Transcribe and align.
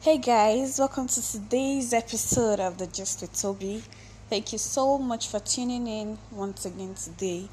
Hey 0.00 0.18
guys, 0.18 0.78
welcome 0.78 1.08
to 1.08 1.32
today's 1.32 1.92
episode 1.92 2.60
of 2.60 2.78
the 2.78 2.86
Gist 2.86 3.20
with 3.20 3.36
Toby. 3.36 3.82
Thank 4.30 4.52
you 4.52 4.58
so 4.58 4.96
much 4.96 5.26
for 5.26 5.40
tuning 5.40 5.88
in 5.88 6.18
once 6.30 6.64
again 6.64 6.94
today. 6.94 7.48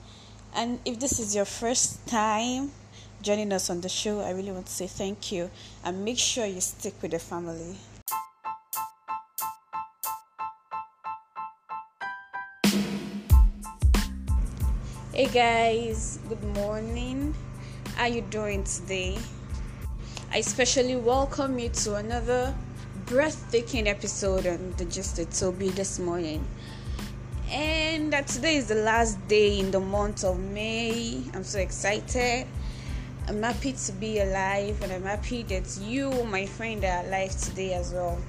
And 0.53 0.79
if 0.85 0.99
this 0.99 1.19
is 1.19 1.35
your 1.35 1.45
first 1.45 2.05
time 2.05 2.71
joining 3.23 3.51
us 3.51 3.71
on 3.71 3.81
the 3.81 3.89
show, 3.89 4.21
I 4.21 4.29
really 4.29 4.51
want 4.51 4.67
to 4.67 4.71
say 4.71 4.85
thank 4.85 5.31
you 5.31 5.49
and 5.83 6.05
make 6.05 6.19
sure 6.19 6.45
you 6.45 6.61
stick 6.61 6.93
with 7.01 7.11
the 7.11 7.19
family. 7.19 7.77
Hey 15.11 15.25
guys, 15.33 16.19
good 16.29 16.43
morning. 16.53 17.33
How 17.95 18.03
are 18.03 18.09
you 18.09 18.21
doing 18.21 18.63
today? 18.63 19.17
I 20.35 20.39
especially 20.39 20.97
welcome 20.97 21.57
you 21.59 21.69
to 21.69 21.95
another 21.95 22.53
breathtaking 23.05 23.87
episode 23.87 24.45
on 24.45 24.73
the 24.75 24.83
Gist 24.83 25.17
with 25.17 25.33
Toby 25.39 25.69
this 25.69 25.97
morning. 25.97 26.45
And 27.49 28.11
today 28.27 28.57
is 28.57 28.67
the 28.67 28.75
last 28.75 29.25
day 29.29 29.61
in 29.61 29.71
the 29.71 29.79
month 29.79 30.25
of 30.25 30.37
May. 30.37 31.23
I'm 31.33 31.45
so 31.45 31.59
excited. 31.59 32.47
I'm 33.29 33.41
happy 33.41 33.71
to 33.71 33.91
be 33.93 34.19
alive 34.19 34.81
and 34.83 34.91
I'm 34.91 35.03
happy 35.03 35.43
that 35.43 35.79
you, 35.81 36.11
my 36.25 36.45
friend, 36.45 36.83
are 36.83 37.05
alive 37.05 37.31
today 37.39 37.73
as 37.73 37.93
well. 37.93 38.19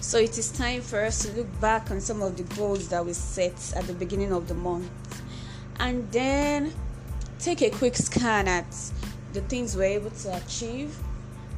So 0.00 0.16
it 0.16 0.38
is 0.38 0.50
time 0.52 0.80
for 0.80 1.04
us 1.04 1.22
to 1.26 1.32
look 1.36 1.60
back 1.60 1.90
on 1.90 2.00
some 2.00 2.22
of 2.22 2.34
the 2.38 2.44
goals 2.56 2.88
that 2.88 3.04
we 3.04 3.12
set 3.12 3.74
at 3.76 3.84
the 3.86 3.92
beginning 3.92 4.32
of 4.32 4.48
the 4.48 4.54
month 4.54 4.88
and 5.80 6.10
then 6.12 6.72
take 7.38 7.60
a 7.60 7.68
quick 7.68 7.96
scan 7.96 8.48
at 8.48 8.74
the 9.34 9.42
things 9.42 9.76
we're 9.76 9.84
able 9.84 10.10
to 10.12 10.34
achieve 10.34 10.96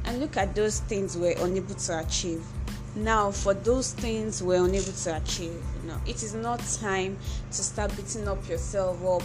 and 0.05 0.19
look 0.19 0.37
at 0.37 0.55
those 0.55 0.79
things 0.81 1.17
we're 1.17 1.37
unable 1.39 1.75
to 1.75 1.99
achieve. 1.99 2.43
Now, 2.95 3.31
for 3.31 3.53
those 3.53 3.91
things 3.93 4.41
we're 4.41 4.63
unable 4.63 4.93
to 4.93 5.17
achieve, 5.17 5.61
you 5.81 5.89
know, 5.89 5.97
it 6.05 6.23
is 6.23 6.33
not 6.33 6.61
time 6.79 7.17
to 7.51 7.63
start 7.63 7.95
beating 7.97 8.27
up 8.27 8.47
yourself 8.47 9.03
up 9.05 9.23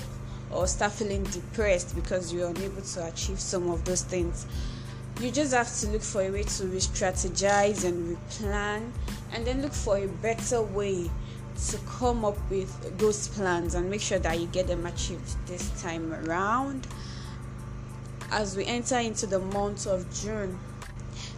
or 0.51 0.67
start 0.67 0.93
feeling 0.93 1.23
depressed 1.25 1.95
because 1.95 2.33
you're 2.33 2.49
unable 2.49 2.83
to 2.83 3.07
achieve 3.07 3.39
some 3.39 3.71
of 3.71 3.85
those 3.85 4.03
things. 4.03 4.47
You 5.21 5.31
just 5.31 5.53
have 5.53 5.73
to 5.81 5.89
look 5.89 6.03
for 6.03 6.23
a 6.23 6.31
way 6.31 6.43
to 6.43 6.67
re 6.67 6.79
strategize 6.79 7.85
and 7.85 8.17
replan 8.17 8.91
and 9.33 9.47
then 9.47 9.63
look 9.63 9.73
for 9.73 9.99
a 9.99 10.09
better 10.09 10.63
way 10.63 11.11
to 11.69 11.79
come 11.87 12.25
up 12.25 12.39
with 12.51 12.99
those 12.99 13.29
plans 13.29 13.75
and 13.75 13.91
make 13.91 14.01
sure 14.01 14.19
that 14.19 14.41
you 14.41 14.47
get 14.47 14.67
them 14.67 14.87
achieved 14.87 15.37
this 15.47 15.83
time 15.83 16.13
around. 16.13 16.87
As 18.33 18.57
we 18.57 18.65
enter 18.65 18.99
into 18.99 19.27
the 19.27 19.41
month 19.41 19.87
of 19.87 20.13
June, 20.15 20.59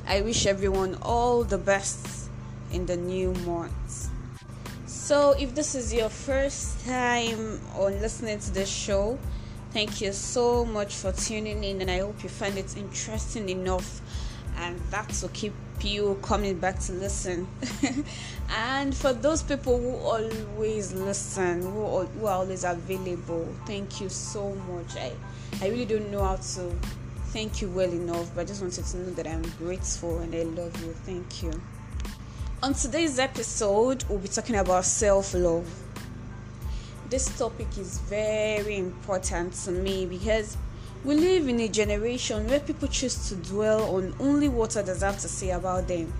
I 0.06 0.20
wish 0.22 0.46
everyone 0.46 0.98
all 1.02 1.44
the 1.44 1.58
best 1.58 2.28
in 2.72 2.86
the 2.86 2.96
new 2.96 3.32
month. 3.46 4.08
So, 4.86 5.32
if 5.38 5.54
this 5.54 5.74
is 5.74 5.92
your 5.92 6.08
first 6.08 6.84
time 6.86 7.60
on 7.76 8.00
listening 8.00 8.38
to 8.40 8.50
this 8.52 8.68
show, 8.68 9.18
thank 9.72 10.00
you 10.00 10.12
so 10.12 10.64
much 10.64 10.94
for 10.94 11.12
tuning 11.12 11.64
in, 11.64 11.80
and 11.80 11.90
I 11.90 11.98
hope 11.98 12.22
you 12.22 12.28
find 12.28 12.56
it 12.56 12.76
interesting 12.76 13.48
enough 13.48 14.00
and 14.58 14.78
that 14.90 15.18
will 15.22 15.30
keep 15.30 15.54
you 15.80 16.18
coming 16.22 16.58
back 16.58 16.78
to 16.78 16.92
listen. 16.92 17.48
and 18.50 18.94
for 18.94 19.12
those 19.12 19.42
people 19.42 19.78
who 19.78 19.96
always 19.96 20.92
listen, 20.92 21.62
who, 21.62 22.04
who 22.04 22.26
are 22.26 22.36
always 22.36 22.64
available, 22.64 23.48
thank 23.66 24.00
you 24.00 24.08
so 24.08 24.54
much. 24.70 24.96
I, 24.96 25.12
I 25.60 25.68
really 25.68 25.84
don't 25.84 26.10
know 26.10 26.22
how 26.22 26.36
to 26.36 26.76
thank 27.32 27.62
you 27.62 27.68
well 27.70 27.90
enough, 27.90 28.30
but 28.34 28.42
I 28.42 28.44
just 28.44 28.60
wanted 28.60 28.84
to 28.84 28.96
know 28.98 29.10
that 29.12 29.26
I'm 29.26 29.42
grateful 29.58 30.18
and 30.18 30.34
I 30.34 30.42
love 30.42 30.78
you. 30.84 30.92
Thank 30.92 31.42
you. 31.42 31.50
On 32.62 32.74
today's 32.74 33.18
episode, 33.18 34.04
we'll 34.08 34.18
be 34.18 34.28
talking 34.28 34.56
about 34.56 34.84
self 34.84 35.32
love. 35.32 35.66
This 37.08 37.36
topic 37.38 37.68
is 37.78 37.98
very 38.00 38.76
important 38.76 39.54
to 39.64 39.70
me 39.70 40.04
because 40.04 40.58
we 41.04 41.14
live 41.14 41.48
in 41.48 41.58
a 41.60 41.68
generation 41.68 42.46
where 42.48 42.60
people 42.60 42.88
choose 42.88 43.30
to 43.30 43.36
dwell 43.36 43.96
on 43.96 44.14
only 44.20 44.50
what 44.50 44.76
others 44.76 45.00
have 45.00 45.18
to 45.20 45.28
say 45.28 45.50
about 45.50 45.88
them. 45.88 46.12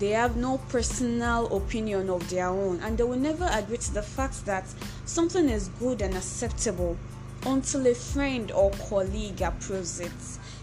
They 0.00 0.10
have 0.10 0.36
no 0.36 0.58
personal 0.68 1.54
opinion 1.56 2.10
of 2.10 2.28
their 2.28 2.48
own, 2.48 2.80
and 2.80 2.98
they 2.98 3.04
will 3.04 3.18
never 3.18 3.48
admit 3.50 3.80
to 3.82 3.94
the 3.94 4.02
fact 4.02 4.44
that 4.44 4.66
something 5.06 5.48
is 5.48 5.68
good 5.80 6.02
and 6.02 6.14
acceptable 6.14 6.98
until 7.46 7.86
a 7.86 7.94
friend 7.94 8.50
or 8.52 8.70
colleague 8.88 9.40
approves 9.42 10.00
it. 10.00 10.12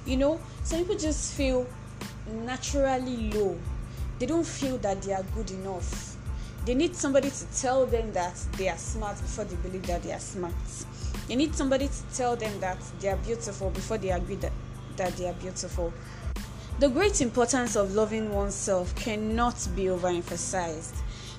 You 0.06 0.17
know, 0.17 0.40
some 0.63 0.79
people 0.79 0.97
just 0.97 1.34
feel 1.34 1.67
naturally 2.45 3.31
low, 3.31 3.57
they 4.19 4.25
don't 4.25 4.45
feel 4.45 4.78
that 4.79 5.01
they 5.01 5.13
are 5.13 5.23
good 5.35 5.50
enough. 5.51 6.17
They 6.66 6.73
need 6.75 6.95
somebody 6.95 7.29
to 7.29 7.45
tell 7.56 7.85
them 7.85 8.12
that 8.13 8.35
they 8.57 8.69
are 8.69 8.78
smart 8.78 9.17
before 9.22 9.45
they 9.45 9.56
believe 9.56 9.88
that 9.88 10.03
they 10.03 10.12
are 10.12 10.19
smart. 10.19 10.53
They 11.28 11.35
need 11.35 11.56
somebody 11.56 11.88
to 11.88 12.03
tell 12.13 12.35
them 12.35 12.59
that 12.59 12.78
they 13.00 13.07
are 13.07 13.17
beautiful 13.17 13.69
before 13.69 13.97
they 13.97 14.11
agree 14.11 14.35
that, 14.35 14.51
that 14.97 15.16
they 15.16 15.28
are 15.29 15.34
beautiful. 15.34 15.94
The 16.79 16.90
great 16.90 17.22
importance 17.22 17.75
of 17.75 17.96
loving 17.96 18.34
oneself 18.34 18.94
cannot 18.96 19.56
be 19.75 19.85
overemphasized 19.85 20.96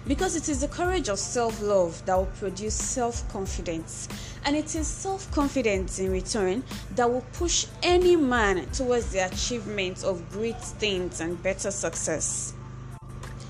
because 0.07 0.34
it 0.34 0.49
is 0.49 0.61
the 0.61 0.69
courage 0.69 1.09
of 1.09 1.19
self 1.19 1.61
love 1.61 2.05
that 2.07 2.17
will 2.17 2.27
produce 2.27 2.75
self 2.75 3.31
confidence, 3.31 4.09
and 4.45 4.56
it 4.56 4.75
is 4.75 4.87
self 4.87 5.31
confidence 5.33 5.99
in 5.99 6.11
return 6.11 6.62
that 6.95 7.11
will 7.11 7.25
push 7.33 7.67
any 7.83 8.17
man 8.17 8.67
towards 8.71 9.11
the 9.12 9.27
achievement 9.27 10.05
of 10.05 10.31
great 10.31 10.61
things 10.61 11.21
and 11.21 11.43
better 11.43 11.71
success. 11.71 12.55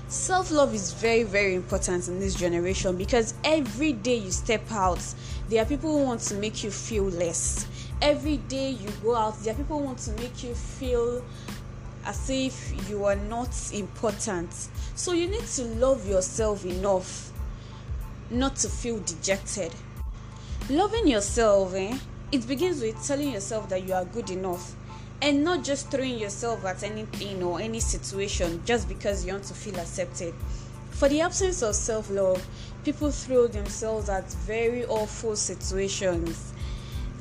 Self 0.07 0.51
love 0.51 0.73
is 0.73 0.93
very, 0.93 1.23
very 1.23 1.55
important 1.55 2.07
in 2.09 2.19
this 2.19 2.35
generation 2.35 2.97
because 2.97 3.33
every 3.43 3.93
day 3.93 4.15
you 4.15 4.31
step 4.31 4.69
out, 4.71 5.01
there 5.47 5.61
are 5.61 5.65
people 5.65 5.97
who 5.97 6.03
want 6.05 6.19
to 6.21 6.35
make 6.35 6.63
you 6.63 6.71
feel 6.71 7.05
less. 7.05 7.65
Every 8.01 8.37
day 8.37 8.71
you 8.71 8.89
go 9.03 9.15
out, 9.15 9.39
there 9.43 9.53
are 9.53 9.57
people 9.57 9.79
who 9.79 9.85
want 9.85 9.99
to 9.99 10.11
make 10.13 10.43
you 10.43 10.53
feel 10.53 11.23
as 12.05 12.29
if 12.29 12.89
you 12.89 13.05
are 13.05 13.15
not 13.15 13.55
important. 13.73 14.53
So 14.95 15.13
you 15.13 15.27
need 15.27 15.45
to 15.45 15.63
love 15.63 16.07
yourself 16.07 16.65
enough 16.65 17.31
not 18.29 18.55
to 18.57 18.69
feel 18.69 18.99
dejected. 18.99 19.73
Loving 20.69 21.07
yourself, 21.07 21.73
eh? 21.75 21.97
It 22.31 22.47
begins 22.47 22.81
with 22.81 23.05
telling 23.05 23.31
yourself 23.31 23.67
that 23.69 23.85
you 23.85 23.93
are 23.93 24.05
good 24.05 24.29
enough 24.29 24.75
and 25.21 25.43
not 25.43 25.63
just 25.63 25.91
throwing 25.91 26.17
yourself 26.17 26.63
at 26.65 26.83
anything 26.83 27.43
or 27.43 27.59
any 27.59 27.79
situation 27.79 28.61
just 28.63 28.87
because 28.87 29.25
you 29.25 29.33
want 29.33 29.43
to 29.45 29.53
feel 29.53 29.77
accepted. 29.79 30.33
For 30.91 31.09
the 31.09 31.21
absence 31.21 31.61
of 31.61 31.75
self 31.75 32.09
love, 32.09 32.45
people 32.85 33.11
throw 33.11 33.47
themselves 33.47 34.07
at 34.07 34.31
very 34.33 34.85
awful 34.85 35.35
situations. 35.35 36.53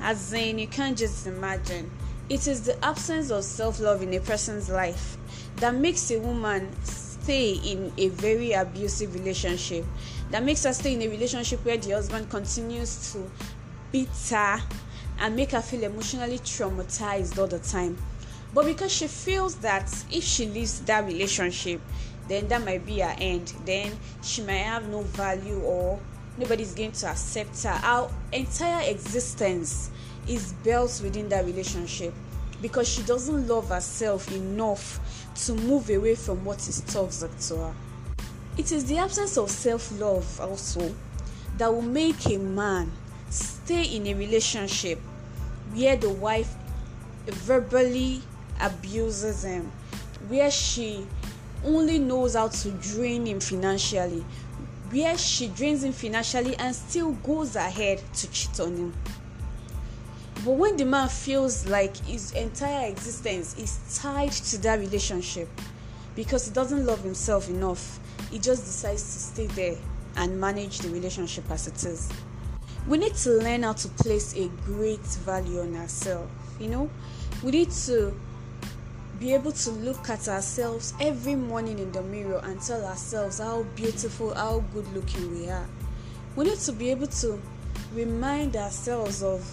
As 0.01 0.33
in, 0.33 0.59
you 0.59 0.69
can't 0.69 0.97
just 0.97 1.27
imagine. 1.27 1.91
It 2.29 2.47
is 2.47 2.63
the 2.63 2.83
absence 2.85 3.31
of 3.31 3.43
self 3.43 3.81
love 3.81 4.03
in 4.03 4.15
a 4.15 4.21
person's 4.21 4.69
life 4.69 5.17
that 5.57 5.75
makes 5.75 6.11
a 6.11 6.21
woman 6.21 6.71
stay 7.31 7.53
in 7.53 7.93
a 7.97 8.09
very 8.09 8.51
abusive 8.51 9.15
relationship, 9.15 9.85
that 10.33 10.43
makes 10.43 10.65
her 10.65 10.73
stay 10.73 10.95
in 10.95 11.03
a 11.03 11.07
relationship 11.07 11.65
where 11.65 11.77
the 11.77 11.93
husband 11.93 12.29
continues 12.29 13.13
to 13.13 13.31
beat 13.93 14.09
her 14.31 14.61
and 15.21 15.37
make 15.37 15.53
her 15.53 15.63
feel 15.63 15.85
emotionally 15.85 16.41
traumatized 16.41 17.39
all 17.39 17.47
the 17.47 17.61
time. 17.61 17.97
But 18.53 18.65
because 18.65 18.91
she 18.91 19.07
feels 19.07 19.55
that 19.57 19.89
if 20.11 20.25
she 20.25 20.47
leaves 20.47 20.81
that 20.81 21.07
relationship, 21.07 21.81
then 22.27 22.49
that 22.49 22.65
might 22.65 22.85
be 22.85 22.99
her 22.99 23.15
end. 23.19 23.53
Then 23.65 23.93
she 24.25 24.43
might 24.43 24.65
have 24.67 24.89
no 24.89 25.03
value 25.03 25.61
or 25.61 26.01
nobody's 26.37 26.75
going 26.75 26.91
to 26.93 27.07
accept 27.07 27.63
her. 27.63 27.81
Our 27.85 28.11
entire 28.33 28.91
existence 28.91 29.93
is 30.27 30.53
built 30.65 31.01
within 31.01 31.29
that 31.29 31.45
relationship 31.45 32.13
because 32.61 32.89
she 32.89 33.03
doesn't 33.03 33.47
love 33.47 33.69
herself 33.69 34.33
enough 34.33 35.20
to 35.35 35.55
move 35.55 35.91
away 35.91 36.15
from 36.15 36.45
what 36.45 36.59
is 36.69 36.81
toxic 36.83 37.37
to 37.39 37.57
her. 37.57 37.75
It 38.57 38.73
is 38.73 38.85
the 38.85 38.99
absence 38.99 39.37
of 39.37 39.51
self 39.51 39.99
love 39.99 40.41
also 40.41 40.95
that 41.57 41.73
will 41.73 41.83
make 41.83 42.27
a 42.27 42.39
man 42.39 42.91
stay 43.31 43.85
in 43.85 44.07
a 44.07 44.15
relationship 44.15 44.99
where 45.73 45.97
the 45.97 46.11
wife 46.11 46.55
verbally 47.27 48.23
abuses 48.61 49.45
him, 49.45 49.71
where 50.29 50.51
she 50.51 51.07
only 51.65 51.99
knows 51.99 52.35
how 52.35 52.49
to 52.49 52.71
drain 52.73 53.27
him 53.27 53.41
financially, 53.41 54.25
where 54.91 55.17
she 55.17 55.49
drains 55.49 55.85
him 55.85 55.93
financially 55.93 56.57
and 56.57 56.75
still 56.75 57.13
goes 57.13 57.57
ahead 57.57 58.03
to 58.15 58.31
cheat 58.31 58.59
on 58.61 58.77
him. 58.77 58.95
But 60.43 60.53
when 60.53 60.79
the 60.79 60.87
man 60.87 61.09
feels 61.09 61.67
like 61.67 61.95
his 61.99 62.33
entire 62.33 62.89
existence 62.89 63.59
is 63.59 63.99
tied 64.01 64.33
to 64.33 64.59
that 64.59 64.79
relationship 64.79 65.49
because 66.15 66.47
he 66.47 66.55
doesn't 66.55 66.87
love 66.87 67.03
himself 67.03 67.51
enough, 67.51 68.01
he 68.31 68.39
just 68.39 68.65
decides 68.65 69.03
to 69.03 69.19
stay 69.19 69.47
there 69.49 69.77
and 70.17 70.41
manage 70.41 70.79
the 70.79 70.89
relationship 70.89 71.45
as 71.51 71.67
it 71.67 71.85
is. 71.85 72.09
We 72.89 72.97
need 72.97 73.15
to 73.17 73.33
learn 73.33 73.65
how 73.65 73.75
to 73.75 73.89
place 73.89 74.35
a 74.35 74.49
great 74.65 75.01
value 75.01 75.61
on 75.61 75.77
ourselves, 75.77 76.31
you 76.59 76.69
know, 76.69 76.89
we 77.43 77.51
need 77.51 77.71
to 77.71 78.15
be 79.19 79.35
able 79.35 79.53
to 79.53 79.71
look 79.71 80.09
at 80.09 80.27
ourselves 80.29 80.95
every 80.99 81.35
morning 81.35 81.79
in 81.79 81.93
the 81.93 82.03
mirror 82.03 82.41
and 82.45 82.59
tell 82.63 82.83
ourselves 82.87 83.39
how 83.39 83.65
beautiful, 83.77 84.35
how 84.35 84.65
good 84.73 84.91
looking 84.95 85.31
we 85.31 85.51
are. 85.51 85.67
We 86.37 86.45
need 86.45 86.59
to 86.61 86.73
be 86.73 86.91
able 86.91 87.09
to 87.09 87.39
remind 87.93 88.57
ourselves 88.57 89.23
of 89.23 89.45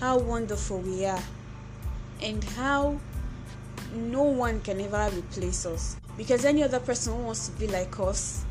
how 0.00 0.18
wonderful 0.18 0.78
we 0.78 1.04
are 1.04 1.22
and 2.22 2.42
how 2.42 2.98
no 3.94 4.22
one 4.22 4.60
can 4.60 4.80
ever 4.80 5.10
replace 5.14 5.66
us 5.66 5.96
because 6.16 6.46
any 6.46 6.62
other 6.62 6.80
person 6.80 7.14
who 7.14 7.22
wants 7.22 7.48
to 7.48 7.58
be 7.58 7.66
like 7.66 8.00
us 8.00 8.44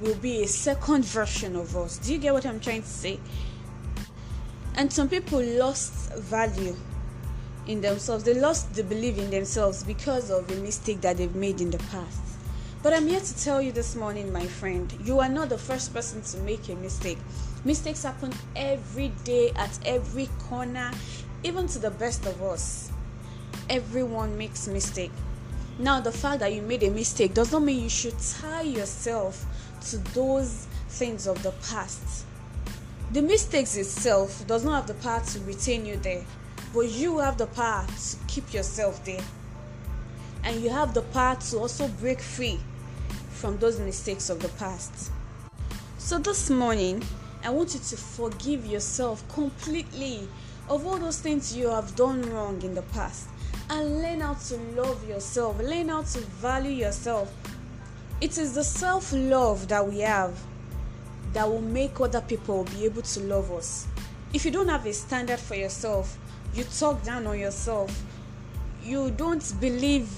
will 0.00 0.16
be 0.16 0.42
a 0.42 0.48
second 0.48 1.04
version 1.04 1.54
of 1.56 1.76
us. 1.76 1.98
Do 1.98 2.12
you 2.12 2.18
get 2.18 2.32
what 2.34 2.44
I'm 2.44 2.60
trying 2.60 2.82
to 2.82 2.88
say? 2.88 3.20
And 4.74 4.92
some 4.92 5.08
people 5.08 5.40
lost 5.40 6.12
value 6.14 6.76
in 7.66 7.80
themselves. 7.80 8.24
They 8.24 8.34
lost 8.34 8.74
the 8.74 8.82
belief 8.82 9.16
in 9.16 9.30
themselves 9.30 9.84
because 9.84 10.30
of 10.30 10.50
a 10.50 10.56
mistake 10.56 11.00
that 11.02 11.16
they've 11.16 11.34
made 11.34 11.60
in 11.60 11.70
the 11.70 11.78
past. 11.78 12.20
But 12.82 12.92
I'm 12.92 13.06
here 13.06 13.20
to 13.20 13.42
tell 13.42 13.62
you 13.62 13.72
this 13.72 13.96
morning, 13.96 14.32
my 14.32 14.46
friend, 14.46 14.92
you 15.04 15.20
are 15.20 15.28
not 15.28 15.48
the 15.48 15.58
first 15.58 15.94
person 15.94 16.20
to 16.22 16.38
make 16.38 16.68
a 16.68 16.74
mistake. 16.74 17.18
Mistakes 17.66 18.04
happen 18.04 18.32
every 18.54 19.08
day 19.24 19.50
at 19.56 19.76
every 19.84 20.28
corner, 20.48 20.92
even 21.42 21.66
to 21.66 21.80
the 21.80 21.90
best 21.90 22.24
of 22.24 22.40
us. 22.40 22.92
Everyone 23.68 24.38
makes 24.38 24.68
mistake. 24.68 25.10
Now, 25.76 26.00
the 26.00 26.12
fact 26.12 26.38
that 26.38 26.54
you 26.54 26.62
made 26.62 26.84
a 26.84 26.90
mistake 26.90 27.34
does 27.34 27.50
not 27.50 27.64
mean 27.64 27.82
you 27.82 27.88
should 27.88 28.14
tie 28.20 28.62
yourself 28.62 29.44
to 29.90 29.98
those 30.14 30.68
things 30.90 31.26
of 31.26 31.42
the 31.42 31.50
past. 31.68 32.24
The 33.10 33.20
mistakes 33.20 33.76
itself 33.76 34.46
does 34.46 34.64
not 34.64 34.76
have 34.76 34.86
the 34.86 35.02
power 35.02 35.24
to 35.24 35.40
retain 35.40 35.86
you 35.86 35.96
there, 35.96 36.24
but 36.72 36.88
you 36.88 37.18
have 37.18 37.36
the 37.36 37.48
power 37.48 37.84
to 37.84 38.16
keep 38.28 38.54
yourself 38.54 39.04
there. 39.04 39.24
And 40.44 40.62
you 40.62 40.70
have 40.70 40.94
the 40.94 41.02
power 41.02 41.34
to 41.50 41.58
also 41.58 41.88
break 41.88 42.20
free 42.20 42.60
from 43.30 43.58
those 43.58 43.80
mistakes 43.80 44.30
of 44.30 44.38
the 44.38 44.50
past. 44.50 45.10
So, 45.98 46.20
this 46.20 46.48
morning, 46.48 47.02
I 47.46 47.50
want 47.50 47.74
you 47.74 47.80
to 47.80 47.96
forgive 47.96 48.66
yourself 48.66 49.22
completely 49.32 50.26
of 50.68 50.84
all 50.84 50.96
those 50.98 51.20
things 51.20 51.56
you 51.56 51.68
have 51.68 51.94
done 51.94 52.28
wrong 52.32 52.60
in 52.62 52.74
the 52.74 52.82
past 52.82 53.28
and 53.70 54.02
learn 54.02 54.18
how 54.20 54.34
to 54.34 54.56
love 54.74 55.08
yourself, 55.08 55.56
learn 55.60 55.90
how 55.90 56.02
to 56.02 56.18
value 56.42 56.72
yourself. 56.72 57.32
It 58.20 58.36
is 58.36 58.56
the 58.56 58.64
self 58.64 59.12
love 59.12 59.68
that 59.68 59.86
we 59.86 60.00
have 60.00 60.36
that 61.34 61.48
will 61.48 61.62
make 61.62 62.00
other 62.00 62.20
people 62.20 62.64
be 62.64 62.84
able 62.84 63.02
to 63.02 63.20
love 63.20 63.52
us. 63.52 63.86
If 64.32 64.44
you 64.44 64.50
don't 64.50 64.68
have 64.68 64.84
a 64.84 64.92
standard 64.92 65.38
for 65.38 65.54
yourself, 65.54 66.18
you 66.52 66.64
talk 66.64 67.04
down 67.04 67.28
on 67.28 67.38
yourself, 67.38 67.96
you 68.82 69.12
don't 69.12 69.54
believe 69.60 70.10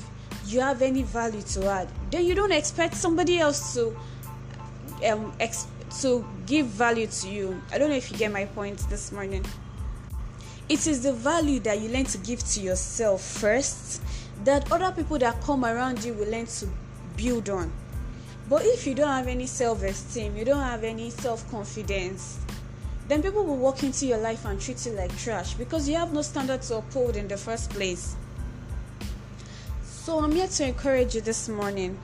you 0.46 0.60
have 0.60 0.81
any 0.81 1.02
value 1.02 1.42
to 1.42 1.69
add, 1.69 1.88
then 2.10 2.24
you 2.24 2.34
don't 2.34 2.52
expect 2.52 2.94
somebody 2.94 3.38
else 3.38 3.74
to 3.74 3.94
um, 5.06 5.31
ex- 5.38 5.66
to 6.02 6.25
give 6.46 6.67
value 6.67 7.06
to 7.06 7.29
you. 7.29 7.61
I 7.73 7.79
don't 7.79 7.90
know 7.90 7.96
if 7.96 8.11
you 8.11 8.17
get 8.17 8.32
my 8.32 8.44
point 8.44 8.79
this 8.90 9.12
morning. 9.12 9.44
It 10.69 10.87
is 10.87 11.02
the 11.02 11.12
value 11.12 11.61
that 11.61 11.81
you 11.81 11.88
learn 11.88 12.05
to 12.05 12.19
give 12.19 12.40
to 12.50 12.61
yourself 12.61 13.23
first 13.23 14.02
that 14.44 14.70
other 14.70 14.93
people 14.93 15.19
that 15.19 15.40
come 15.43 15.64
around 15.64 16.05
you 16.05 16.14
will 16.14 16.29
learn 16.29 16.46
to 16.46 16.69
build 17.17 17.49
on. 17.49 17.73
But 18.49 18.64
if 18.64 18.87
you 18.87 18.94
don't 18.94 19.08
have 19.08 19.29
any 19.29 19.46
self 19.46 19.82
esteem, 19.82 20.37
you 20.37 20.44
don't 20.44 20.61
have 20.62 20.85
any 20.85 21.11
self 21.11 21.49
confidence, 21.50 22.38
then 23.08 23.23
people 23.23 23.44
will 23.44 23.56
walk 23.56 23.82
into 23.82 24.06
your 24.06 24.19
life 24.19 24.44
and 24.44 24.61
treat 24.61 24.84
you 24.87 24.93
like 24.93 25.17
trash 25.19 25.55
because 25.55 25.88
you 25.88 25.96
have 25.96 26.12
no 26.12 26.23
standard 26.23 26.62
to 26.62 26.76
uphold 26.79 27.17
in 27.17 27.29
the 27.29 27.37
first 27.37 27.70
place. 27.70 28.17
So 29.82 30.20
I'm 30.20 30.32
here 30.32 30.46
to 30.46 30.67
encourage 30.67 31.14
you 31.14 31.20
this 31.20 31.49
morning 31.49 31.99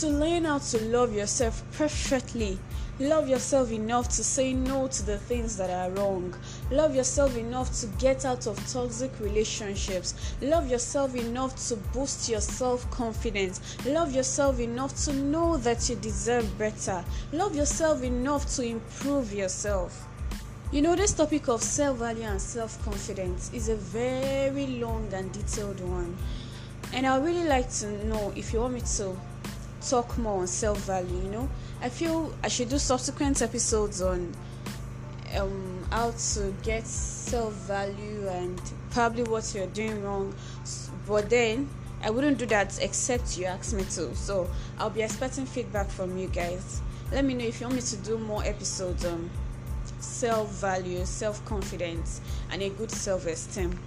to 0.00 0.08
learn 0.08 0.46
how 0.46 0.58
to 0.58 0.80
love 0.84 1.14
yourself 1.14 1.62
perfectly. 1.72 2.58
Love 3.00 3.28
yourself 3.28 3.70
enough 3.70 4.08
to 4.08 4.24
say 4.24 4.54
no 4.54 4.88
to 4.88 5.02
the 5.04 5.18
things 5.18 5.58
that 5.58 5.68
are 5.68 5.90
wrong. 5.94 6.34
Love 6.70 6.94
yourself 6.94 7.36
enough 7.36 7.70
to 7.80 7.86
get 7.98 8.24
out 8.24 8.46
of 8.46 8.56
toxic 8.72 9.10
relationships. 9.20 10.14
Love 10.40 10.70
yourself 10.70 11.14
enough 11.14 11.54
to 11.68 11.76
boost 11.92 12.30
your 12.30 12.40
self 12.40 12.90
confidence. 12.90 13.60
Love 13.84 14.14
yourself 14.14 14.58
enough 14.58 14.94
to 15.04 15.12
know 15.12 15.58
that 15.58 15.86
you 15.90 15.96
deserve 15.96 16.46
better. 16.56 17.04
Love 17.32 17.54
yourself 17.54 18.02
enough 18.02 18.46
to 18.56 18.62
improve 18.62 19.34
yourself. 19.34 20.06
You 20.72 20.80
know, 20.80 20.96
this 20.96 21.12
topic 21.12 21.48
of 21.48 21.62
self 21.62 21.98
value 21.98 22.22
and 22.22 22.40
self 22.40 22.82
confidence 22.86 23.50
is 23.52 23.68
a 23.68 23.76
very 23.76 24.66
long 24.78 25.12
and 25.12 25.30
detailed 25.30 25.80
one. 25.80 26.16
And 26.94 27.06
I 27.06 27.18
really 27.18 27.44
like 27.44 27.70
to 27.80 28.06
know 28.06 28.32
if 28.34 28.54
you 28.54 28.60
want 28.60 28.74
me 28.74 28.80
to 28.96 29.16
talk 29.80 30.16
more 30.18 30.40
on 30.40 30.46
self 30.46 30.78
value. 30.78 31.16
You 31.16 31.30
know, 31.30 31.48
I 31.80 31.88
feel 31.88 32.34
I 32.42 32.48
should 32.48 32.68
do 32.68 32.78
subsequent 32.78 33.42
episodes 33.42 34.02
on 34.02 34.32
um, 35.36 35.86
how 35.90 36.10
to 36.10 36.54
get 36.62 36.86
self 36.86 37.52
value 37.66 38.28
and 38.28 38.60
probably 38.90 39.24
what 39.24 39.52
you're 39.54 39.66
doing 39.68 40.02
wrong. 40.02 40.34
But 41.06 41.30
then 41.30 41.68
I 42.02 42.10
wouldn't 42.10 42.38
do 42.38 42.46
that 42.46 42.78
except 42.82 43.38
you 43.38 43.46
ask 43.46 43.74
me 43.74 43.84
to. 43.84 44.14
So 44.14 44.48
I'll 44.78 44.90
be 44.90 45.02
expecting 45.02 45.46
feedback 45.46 45.88
from 45.88 46.16
you 46.16 46.28
guys. 46.28 46.80
Let 47.12 47.24
me 47.24 47.34
know 47.34 47.44
if 47.44 47.60
you 47.60 47.66
want 47.66 47.76
me 47.76 47.82
to 47.82 47.96
do 47.96 48.18
more 48.18 48.44
episodes 48.44 49.04
on 49.04 49.30
self 49.98 50.50
value, 50.52 51.04
self 51.04 51.44
confidence, 51.44 52.20
and 52.50 52.62
a 52.62 52.70
good 52.70 52.90
self 52.90 53.26
esteem. 53.26 53.78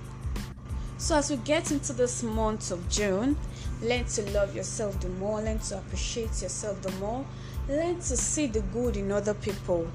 So, 0.97 1.17
as 1.17 1.29
we 1.29 1.37
get 1.37 1.71
into 1.71 1.91
this 1.91 2.23
month 2.23 2.71
of 2.71 2.87
June, 2.89 3.35
learn 3.83 4.05
to 4.05 4.21
love 4.31 4.55
yourself 4.55 4.99
the 4.99 5.09
more, 5.09 5.41
learn 5.41 5.59
to 5.59 5.77
appreciate 5.77 6.41
yourself 6.41 6.81
the 6.81 6.91
more, 6.93 7.25
learn 7.67 7.95
to 7.95 8.17
see 8.17 8.47
the 8.47 8.61
good 8.73 8.97
in 8.97 9.11
other 9.11 9.33
people. 9.33 9.87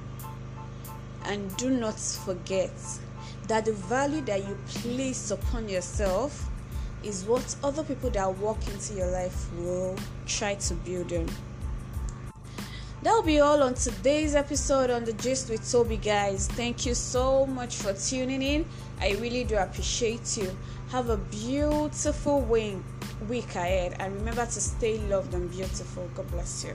And 1.24 1.54
do 1.56 1.70
not 1.70 1.98
forget 1.98 2.70
that 3.48 3.64
the 3.64 3.72
value 3.72 4.20
that 4.22 4.46
you 4.46 4.56
place 4.66 5.30
upon 5.30 5.68
yourself 5.68 6.48
is 7.02 7.24
what 7.24 7.56
other 7.62 7.82
people 7.82 8.10
that 8.10 8.36
walk 8.38 8.58
into 8.68 8.94
your 8.94 9.10
life 9.10 9.46
will 9.56 9.96
try 10.26 10.54
to 10.54 10.74
build 10.74 11.12
on. 11.12 11.28
That'll 13.00 13.22
be 13.22 13.38
all 13.38 13.62
on 13.62 13.74
today's 13.74 14.34
episode 14.34 14.90
on 14.90 15.04
the 15.04 15.12
Gist 15.12 15.50
with 15.50 15.70
Toby, 15.70 15.98
guys. 15.98 16.48
Thank 16.48 16.84
you 16.84 16.94
so 16.94 17.46
much 17.46 17.76
for 17.76 17.92
tuning 17.92 18.42
in. 18.42 18.66
I 19.00 19.12
really 19.12 19.44
do 19.44 19.56
appreciate 19.56 20.36
you. 20.36 20.50
Have 20.90 21.08
a 21.08 21.16
beautiful 21.16 22.40
week, 22.40 22.78
week 23.28 23.54
ahead, 23.54 23.96
and 23.98 24.14
remember 24.14 24.44
to 24.46 24.60
stay 24.60 24.98
loved 25.08 25.34
and 25.34 25.50
beautiful. 25.50 26.08
God 26.14 26.30
bless 26.30 26.64
you. 26.64 26.74